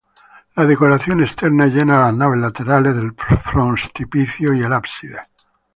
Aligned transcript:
La 0.55 0.65
decoración 0.65 1.21
externa 1.21 1.67
llena 1.67 2.01
las 2.05 2.15
naves 2.15 2.39
laterales, 2.41 2.97
el 2.97 3.13
frontispicio 3.37 4.55
y 4.55 4.63
el 4.63 4.73
ábside. 4.73 5.19